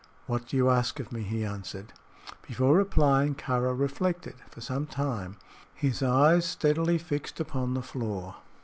[0.25, 1.93] "What do you ask of me?" he answered.
[2.47, 5.37] Before replying, Kāra reflected for some time,
[5.75, 8.37] his eyes steadily fixed upon the floor.